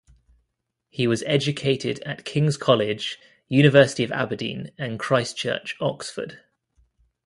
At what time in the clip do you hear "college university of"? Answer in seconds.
2.57-4.11